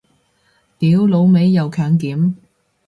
[0.79, 2.33] 屌老味又強檢